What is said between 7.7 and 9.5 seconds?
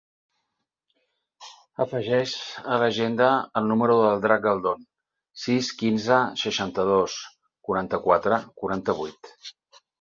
quaranta-quatre, quaranta-vuit.